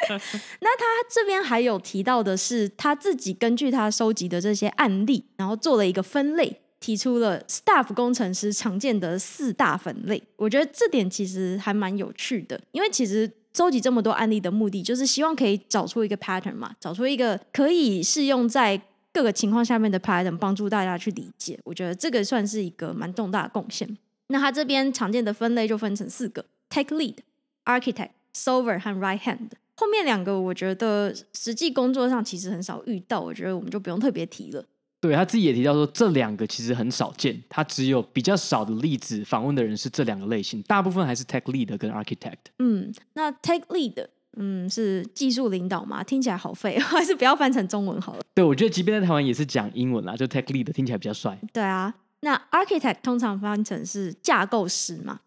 [0.00, 6.60] 那他这边还有提到的是，他自己根据他收集的这些案例，然后做了一个分类。
[6.80, 18.80] 提出了 staff 工程师常见的四大分类，我觉得这点其实还蛮有趣的，因为其实收集这么多案例的目的，就是希望可以找出一个 pattern 嘛，找出一个可以适用在
[19.12, 21.58] 各个情况下面的 pattern，帮助大家去理解。
[21.64, 23.98] 我觉得这个算是一个蛮重大的贡献。
[24.28, 27.16] 那他这边常见的分类就分成四个：tech lead、
[27.64, 29.50] architect、solver 和 right hand。
[29.74, 34.64] 后面两个我觉得实际工作上其实很少遇到，我觉得我们就不用特别提了。
[35.00, 42.36] 对，他自己也提到说，这两个其实很少见，他只有比较少的例子访问的人是这两个类型，大部分还是 tech lead 跟 architect。
[42.58, 46.04] 嗯，那 tech lead，嗯，是技术领导吗？
[46.04, 48.20] 听起来好废， 还是不要翻成中文好了。
[48.34, 51.38] 对，我觉得即便在台湾也是讲英文啦，就 tech lead 听起来比较帅。
[51.50, 55.20] 对啊，那 architect 通常翻成是架构师嘛。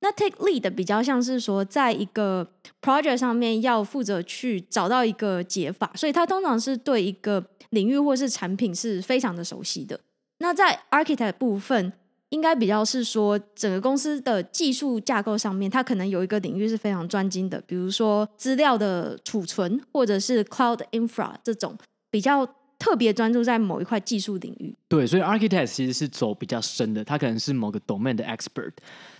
[0.00, 2.46] 那 take lead 比较像是说，在一个
[2.80, 9.98] project 上面要负责去找到一个解法，所以他通常是对一个领域或是产品是非常的熟悉的。
[10.38, 11.92] 那在 architect 部分，
[12.28, 21.76] 应该比较是说，整个公司的技术架构上面，它可能有一个领域是非常专精的，比如说资料的储存，或者是 cloud infra 这种
[22.10, 22.46] 比较
[22.78, 24.72] 特别专注在某一块技术领域。
[24.88, 28.72] 对，所以 architect 其实是走比较深的，他可能是某个 domain 的 expert。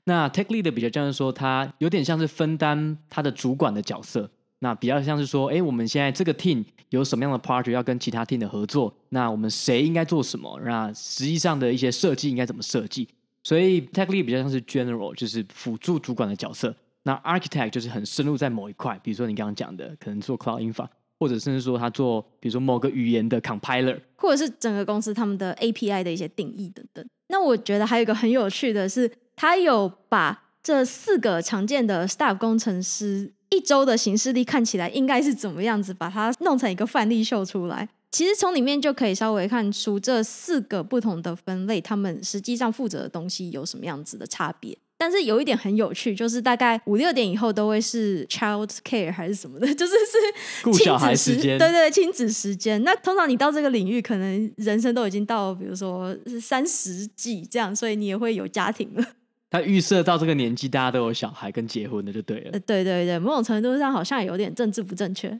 [0.05, 4.31] 那 tech lead 比较像是说，他有点像是分担他的主管的角色。
[4.61, 8.93] 那比较像是说，哎，我们现在这个 team 有什么样的 project 要跟其他 team 的合作？
[9.11, 10.61] 那我们谁应该做什么？
[10.65, 13.07] 那实际上的一些设计应该怎么设计？
[13.45, 16.75] 所以 tech lead 比较像是 general，就是辅助主管的角色。
[17.05, 20.89] 那 architect 就是很深入在某一块，比如说你刚刚讲的，可能做 cloud infra，
[21.21, 27.07] 或者甚至说他做，比如说某个语言的 compiler，或者是整个公司他们的 API 的一些定义等等。
[27.29, 29.09] 那我觉得还有一个很有趣的是。
[29.41, 37.89] 他有把这四个常见的 staff 工程师一周的行事历看起来应该是怎么样子，把它弄成一个范例秀出来。
[38.11, 44.77] 其实从里面就可以稍微看出这四个不同的分类，他们实际上负责的东西有什么样子的差别。
[45.01, 52.83] 但是有一点很有趣，就是大概五六点以后都会是 child care 还是什么的， 就是是顾小孩时间，对对，亲子时间。
[52.83, 59.05] 那通常你到这个领域，可能人生都已经到，比如说是三十几这样，所以你也会有家庭了。
[59.51, 62.51] 他预设到这个年纪，大家都有小孩跟结婚的就对了。
[62.53, 65.39] 呃，对对对，某种程度上好像有点政治不正确。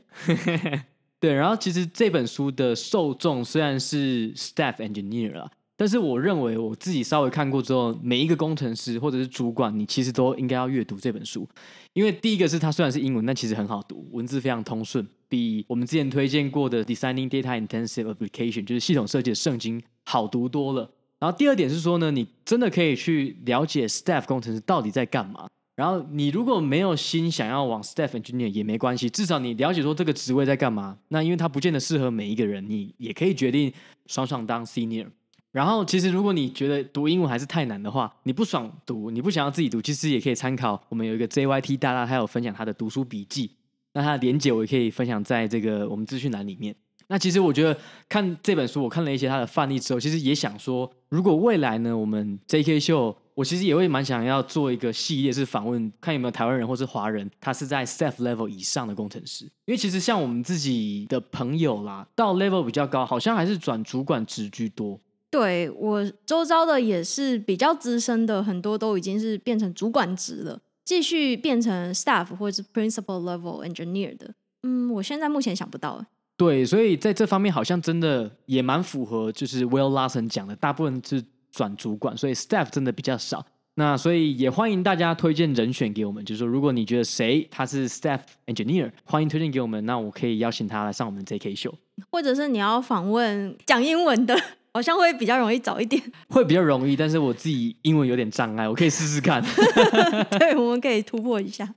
[1.19, 11.47] 对，然后其实这本书的受众虽然是 staff engineer 啦，但是我认为我自己稍微看过之后，每一个工程师或者是主管，你其实都应该要阅读这本书，
[11.93, 20.89] 因为第一个是它虽然是英文，但其实很好读，文字非常通顺，比我们之前推荐过的 Designing Data Intensive Application 就是系统设计的圣经好读多了。
[21.19, 25.47] 然后第二点是说呢，你真的可以去了解 staff 工程师到底在干嘛。
[25.75, 30.97] 然后你如果没有心想要往 staff engineer 也没关系，至少你了解说这个职位在干嘛。
[31.07, 33.71] 那因为它不见得适合每一个人，你也可以决定
[34.07, 35.07] 爽爽当 senior。
[35.51, 43.51] 然后其实如果你觉得读英文还是太难的话，你不爽读，你不想要自己读，其实也可以参考我们有一个 JYT 大大，他有分享他的读书笔记。
[43.93, 46.75] 那他的连结我也可以分享在这个我们资讯栏里面。
[47.11, 47.75] 那其实我觉得
[48.07, 59.45] 看这本书，我看了一些他的范例之后，其实也想说，如果未来呢，我们 JK 秀，我其实也会蛮想要做一个系列，是访问看有没有台湾人或是华人，他是在 staff level 以上的工程师。
[59.65, 64.99] 因为其实像我们自己的朋友啦，到 level 比较高，好像还是转主管职居多。
[65.31, 74.35] 对，我周遭的也是比较资深的，很多都已经是变成主管职了，继续变成 staff 或者是 principal level engineer 的。
[74.61, 76.05] 嗯，我现在目前想不到。
[76.39, 81.21] 对，所以在这方面好像真的也蛮符合，就是 Will Larson 讲的，大部分是
[81.51, 83.45] 转主管，所以 staff 真的比较少。
[83.75, 91.75] 那所以也欢迎大家推荐人选给我们，就是说如果你觉得谁他是 staff engineer，欢迎推荐给我们，那我可以邀请他来上我们的 JK 秀。
[92.09, 94.33] 或者是你要访问讲英文的，
[94.73, 96.01] 好像会比较容易找一点。
[96.29, 99.43] 会比较容易，但是我自己英文有点障碍，我可以试试看。
[100.39, 101.75] 对，我们可以突破一下。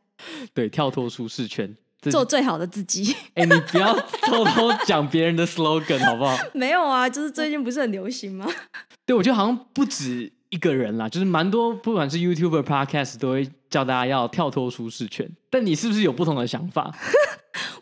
[0.55, 1.77] 对，跳脱舒适圈。
[2.11, 3.15] 做最好的自己。
[3.35, 6.37] 哎、欸，你不要偷偷讲别人的 slogan 好不好？
[6.55, 8.47] 没有啊，就是最近不是很流行吗？
[9.07, 15.29] 对，我觉得好像不止一个人啦，就是蛮多，不管是 YouTuber、Podcast 都会叫大家要跳脱舒适圈。
[15.51, 16.93] 但你是不是有不同的想法？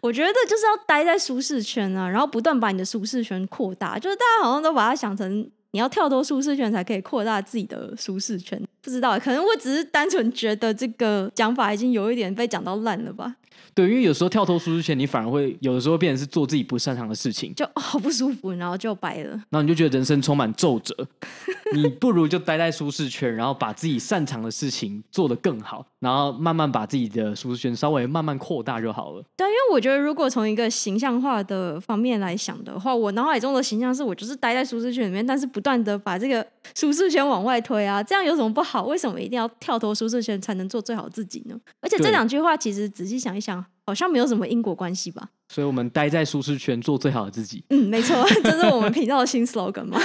[0.01, 3.99] 我觉得就是要待在舒适圈啊，然后不断把你的舒适圈扩大。
[3.99, 8.61] 就是大家好像都把它想成你要跳脱舒适圈才可以扩大自己的舒适圈。
[8.81, 13.37] 不知道，可能我只是单纯觉得这个讲法已经有一点被讲到烂了吧。
[13.75, 19.31] 对，因为有时候跳脱舒适圈，你反而会有的时候变成是做自己不擅长的事情，就好不舒服，然后就白了。
[19.51, 20.95] 然后你就觉得人生充满皱褶，
[21.75, 29.23] 你不如就待在舒适圈，然后把自己擅长的事情做得更好，然后慢慢把自己的舒适圈稍微慢慢扩大就好了。
[29.37, 38.85] 对，因为我觉得如果从一个形象化的方面来想的话，我脑海中的形象是我就是待在舒适圈里面，但是不断的把这个舒适圈往外推啊，这样有什么不好？
[38.85, 41.59] 为什么一定要跳脱舒适圈才能做最好自己呢？
[41.81, 43.65] 而且这两句话其实仔细想一想。
[43.91, 45.29] 好像没有什么因果关系吧？
[45.49, 47.65] 所以，我们待在舒适圈，做最好的自己。
[47.71, 49.99] 嗯，没错， 这是我们频道的新 slogan 嘛。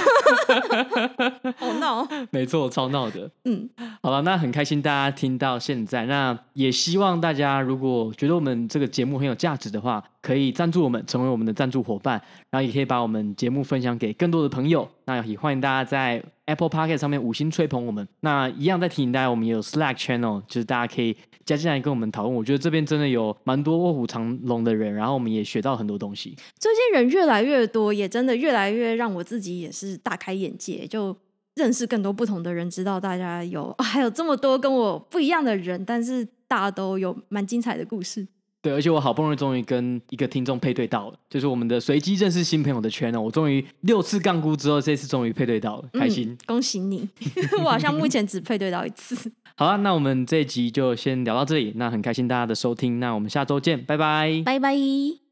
[1.56, 3.30] 好闹，没错，超闹的。
[3.44, 3.70] 嗯，
[4.02, 12.20] 好了，那很开心大家听到现在，那也希望大家如果觉得我们这个节目很有价值的话，可以赞助我们，成为我们的赞助伙伴，
[12.50, 14.88] 然后也可以把我们节目分享给更多的朋友。
[15.04, 18.08] 那也欢迎大家在 Apple Podcast 上面五星吹捧我们。
[18.18, 21.16] 那一样再提醒大家，我们也有 Slack Channel，就是大家可以
[21.46, 22.34] 加进来跟我们讨论。
[22.34, 26.36] 我觉得这边真的有蛮多卧虎藏龙的人，然后我们也学到很多东西。
[26.58, 31.16] 最近人越来越多，也真的越来越让我自己也是大开眼界，就
[31.54, 38.26] 认识更多不同的人，知道大家有还有这么多跟我不一样的人，但是大家都有蛮精彩的故事。
[38.62, 43.20] 对，而且我好不容易终于跟一个听众配对到了，就是我们的随机认识新朋友的圈呢。
[43.20, 46.30] 我终于六次杠估之后，这次终于配对到了，开心！
[46.30, 47.08] 嗯、恭喜你！
[47.62, 49.30] 我好像目前只配对到一次。
[49.58, 51.72] 好啊，那我们这一集就先聊到这里。
[51.76, 55.25] 那很开心大家的收听，那我们下周见，拜拜，拜拜。